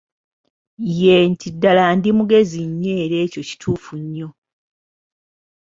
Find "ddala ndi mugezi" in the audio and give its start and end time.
1.53-2.61